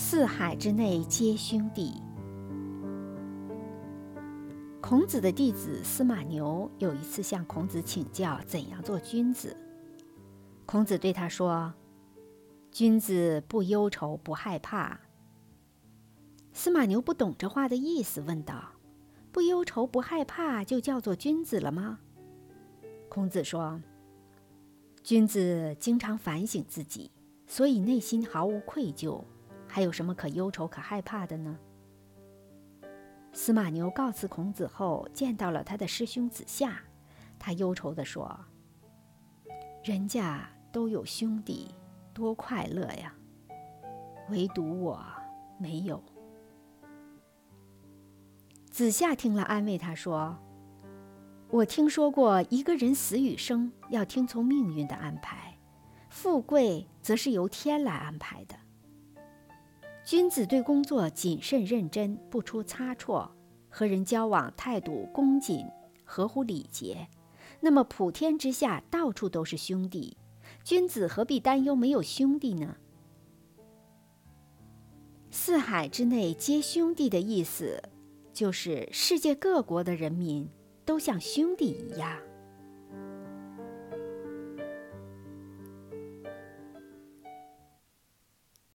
[0.00, 1.92] 四海之内皆兄弟。
[4.80, 9.56] 孔子的弟子司马牛有一次向孔子请教怎样做君子。
[10.64, 11.74] 孔子对他说
[12.70, 15.00] ：“君子不忧愁，不害怕。”
[16.54, 18.74] 司马牛不懂这话的意思，问道
[19.32, 21.98] ：“不忧愁，不害怕，就叫做君子了吗？”
[23.10, 23.82] 孔子说
[25.02, 27.10] ：“君子经常反省自己，
[27.48, 29.24] 所以内心毫无愧疚，
[29.68, 31.56] 还有什么可忧愁、可害怕的呢？”
[33.32, 36.80] 司马牛告辞孔子后，见到了他的师兄子夏，
[37.38, 38.36] 他忧愁地说
[39.84, 41.72] ：“人家都有兄弟，
[42.12, 43.14] 多快乐呀！
[44.30, 45.04] 唯独我
[45.58, 46.02] 没有。”
[48.70, 50.36] 子夏听了，安慰他说
[51.50, 55.58] ：“我听说过，一个人死与生要听从命运的安排，
[56.08, 58.56] 富贵则是由天来安排的。”
[60.08, 63.30] 君子对工作谨慎认真，不出差错，
[63.68, 65.66] 和人交往态度恭谨，
[66.02, 67.06] 合乎礼节。
[67.60, 70.16] 那么普天之下到处都是兄弟，
[70.64, 72.74] 君子何必担忧没有兄弟呢？
[75.30, 77.78] 四海之内皆兄弟的意思，
[78.32, 80.48] 就是世界各国的人民
[80.86, 82.18] 都像兄弟一样。